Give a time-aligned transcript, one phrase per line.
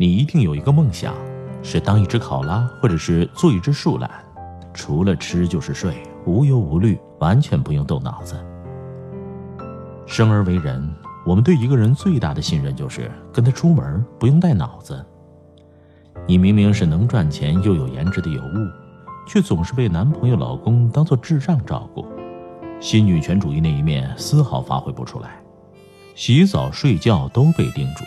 [0.00, 1.12] 你一定有一个梦想，
[1.60, 4.08] 是当一只考拉，或者是做一只树懒，
[4.72, 5.92] 除了吃就是睡，
[6.24, 8.36] 无忧无虑，完全不用动脑子。
[10.06, 10.88] 生而为人，
[11.26, 15.04] 我们对一个人最大的信任就是跟他出门不用带脑子。
[16.28, 18.70] 你明明是能赚钱又有颜值的尤物，
[19.26, 22.06] 却总是被男朋友、老公当做智障照顾，
[22.78, 25.42] 新女权主义那一面丝毫发挥不出来，
[26.14, 28.04] 洗澡、睡觉都被叮嘱。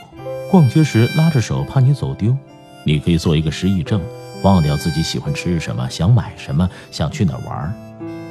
[0.52, 2.36] 逛街时拉着手，怕你走丢。
[2.84, 4.02] 你可以做一个失忆症，
[4.44, 7.74] 忘掉自己喜欢吃什么，想买什么，想去哪玩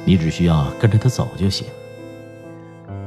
[0.05, 1.65] 你只需要跟着他走就行。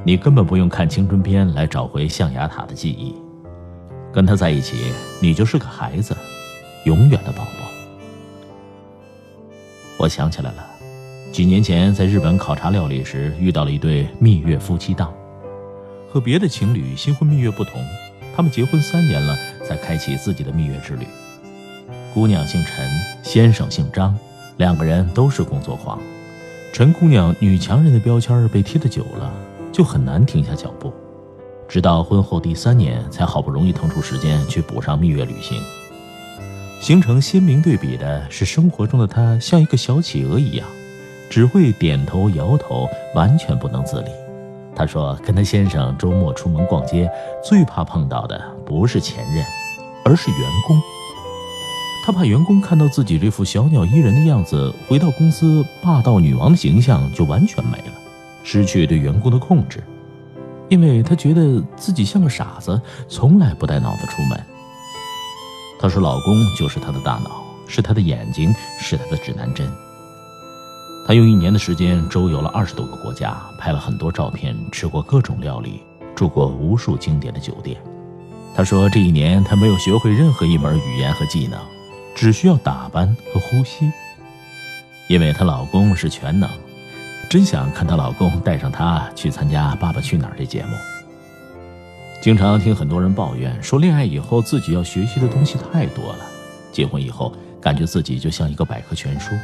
[0.02, 3.14] 你根本不用看青春片来找回象牙塔的记忆。
[4.12, 6.16] 跟他在一起，你就是个孩子，
[6.84, 7.70] 永远的宝宝。
[9.96, 10.66] 我想起来了，
[11.30, 15.14] 几年前在日本考察料理时，遇到了一对蜜月夫妻档。
[16.10, 17.80] 和别的情侣新婚蜜月不同。
[18.36, 21.06] 他们结婚三年了，才开启自己的蜜月之旅。
[22.12, 22.88] 姑娘姓陈，
[23.22, 24.16] 先生姓张，
[24.56, 25.98] 两个人都是工作狂。
[26.72, 29.32] 陈姑娘女强人的标签被贴得久了，
[29.72, 30.92] 就很难停下脚步。
[31.68, 35.60] 直到婚后第三年，才好不容易腾出时间去补上蜜月旅行。
[36.80, 40.66] 形成鲜明对比的是，生活中的她像一个小企鹅一样，
[41.30, 44.08] 只会点头摇头，完全不能自理。
[44.76, 47.10] 她说：“跟她先生周末出门逛街，
[47.42, 49.44] 最怕碰到的不是前任，
[50.04, 50.80] 而是员工。
[52.04, 57.92] 她怕员工看到自己这副小鸟依人的样子，回到公司霸道女王的形象就完全没了，
[58.42, 59.82] 失去对员工的控制。
[60.68, 64.38] 因为她觉得自己像个傻子，从来不带脑子出门。
[65.78, 69.70] 她说，老公就是她的大脑，是她的眼睛，是她的指南针。”
[71.06, 75.82] 她用一年的时间周游了二十多个国家，拍了很多照片，吃过各种料理，
[76.14, 77.78] 住过无数经典的酒店。
[78.56, 81.60] 她说，这一年她没有学会任何一门语言和技能，
[82.14, 83.90] 只需要打扮和呼吸，
[85.06, 86.48] 因为她老公是全能。
[87.28, 90.70] 真想看她老公带上她去参加《爸爸去哪儿》这节目。
[92.22, 96.20] 经常听很多人抱怨说，恋爱以后自己要学习的东西太多了，
[96.72, 99.34] 结婚以后感觉自己就像一个百科全书。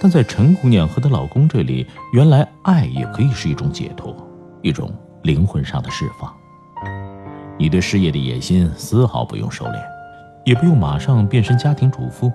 [0.00, 4.14] 但在陈姑娘和她老公这里，原来爱也可以是一种解脱，
[4.62, 4.92] 一种
[5.22, 6.32] 灵魂上的释放。
[7.58, 9.82] 你对事业的野心丝毫不用收敛，
[10.44, 12.30] 也不用马上变身家庭主妇，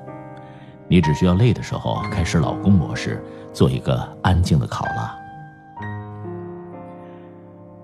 [0.90, 5.16] 你只需要累的时候开始老公模式，做一个安静的考拉。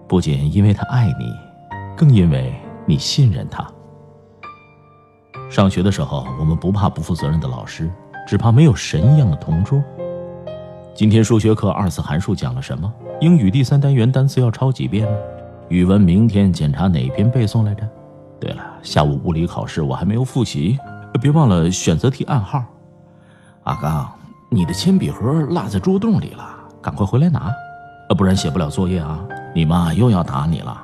[0.08, 1.34] 不仅因为他爱你，
[1.96, 2.54] 更因为
[2.86, 3.66] 你信任他。
[5.50, 7.90] 上学的时候，我们不怕不负责任的老师。
[8.30, 9.84] 只怕没有神一样的同桌。
[10.94, 12.94] 今天数学课二次函数讲了什么？
[13.22, 15.18] 英语第三单元单词要抄几遍呢？
[15.68, 17.90] 语文明天检查哪篇背诵来着？
[18.40, 20.78] 对了，下午物理考试我还没有复习，
[21.20, 22.64] 别忘了选择题暗号。
[23.64, 24.08] 阿刚，
[24.52, 26.48] 你的铅笔盒落在桌洞里了，
[26.84, 27.52] 赶快回来拿，
[28.16, 29.26] 不然写不了作业啊！
[29.56, 30.80] 你妈又要打你了。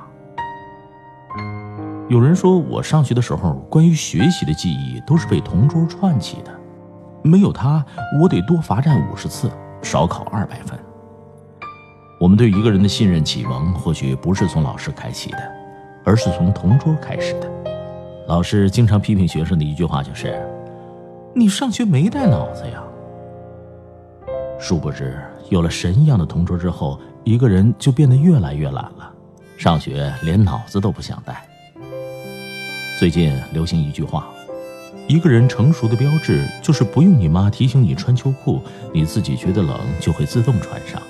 [2.08, 6.50] 有人说我上学的时候，关于学习的记忆都是被同桌串起的。
[7.26, 7.84] 没有他，
[8.20, 9.50] 我得多罚站五十次，
[9.82, 10.78] 少考二百分。
[12.18, 15.38] 我们对一个人的信任启蒙，或许不是从老师开启的，
[16.04, 17.50] 而是从同桌开始的。
[18.26, 20.34] 老师经常批评学生的一句话就是
[21.34, 22.82] ：“你上学没带脑子呀。”
[24.58, 25.20] 殊不知，
[25.50, 29.12] 有了神一样的同桌之后，一个人就变得越来越懒了，
[29.58, 31.46] 上学连脑子都不想带。
[32.98, 34.26] 最近流行一句话。
[35.08, 38.60] 一个人成熟的标志，就是不用你妈提醒你穿秋裤，
[38.92, 41.00] 你自己觉得冷就会自动穿上。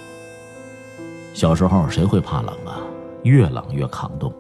[1.33, 2.81] 小时候谁会怕冷啊？
[3.23, 4.31] 越冷越抗冻。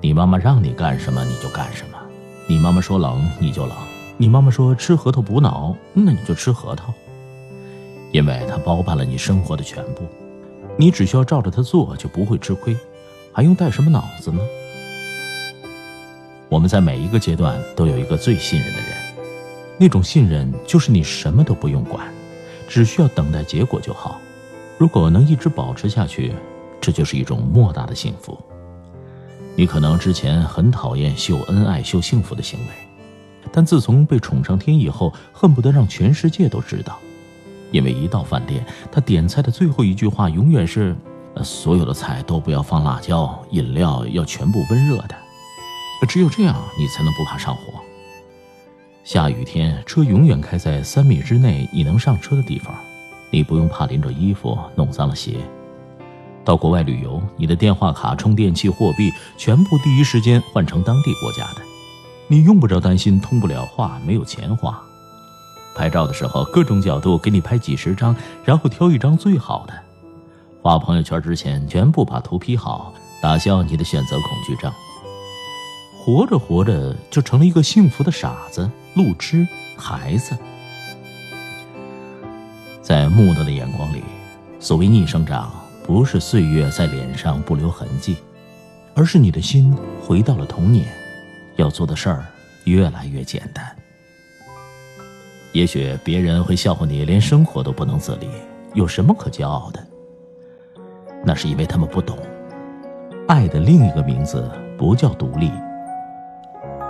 [0.00, 1.98] 你妈妈让你干什么你就干什么，
[2.46, 3.76] 你妈妈说冷你就冷，
[4.16, 6.94] 你妈妈说吃核桃补脑，那你就吃核桃。
[8.12, 10.02] 因为它包办了你生活的全部，
[10.76, 12.76] 你只需要照着它做就不会吃亏，
[13.32, 14.40] 还用带什么脑子呢？
[16.50, 18.88] 我们在每一个阶段都有一个最信任的人，
[19.78, 22.12] 那种信任就是你什么都不用管，
[22.68, 24.20] 只需要等待结果就好。
[24.76, 26.32] 如果能一直保持下去，
[26.80, 28.36] 这就是一种莫大的幸福。
[29.54, 32.66] 你可能之前很讨厌秀恩爱、秀幸福的行为，
[33.52, 36.98] 但自从被宠上天以后，恨不得让全世界都知道。
[37.70, 40.96] 因为一到饭店，他点菜的最后一句话永远是
[41.44, 45.14] ：“所有的菜都不要放辣椒，饮料要全部温热的。”
[46.06, 47.62] 只有这样，你才能不怕上火。
[49.04, 52.74] 下雨天，车永远开在三米之内你能上车的地方，
[53.30, 55.36] 你不用怕淋着衣服弄脏了鞋。
[56.44, 61.62] 到国外旅游，你的电话卡、充电器、货币全部第一时间换成当地国家的，
[62.28, 64.80] 你用不着担心通不了话、没有钱花。
[65.74, 68.14] 拍照的时候，各种角度给你拍几十张，
[68.44, 69.74] 然后挑一张最好的，
[70.62, 72.92] 发朋友圈之前全部把图 P 好，
[73.22, 74.72] 打消你的选择恐惧症。
[76.02, 80.34] 活着活着就成了一个幸福的傻子、路痴、孩子。
[82.80, 84.02] 在木讷的眼光里，
[84.58, 85.52] 所谓逆生长。
[85.86, 88.16] 不是岁月在脸上不留痕迹，
[88.94, 90.86] 而是你的心回到了童年，
[91.56, 92.24] 要做的事儿
[92.64, 93.64] 越来越简单。
[95.52, 98.28] 也许别人会笑话你，连生活都不能自理，
[98.74, 99.84] 有什么可骄傲的？
[101.24, 102.16] 那是因为他们不懂，
[103.26, 104.48] 爱的另一个名字
[104.78, 105.50] 不叫独立，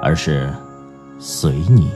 [0.02, 0.52] 而是
[1.18, 1.90] 随你。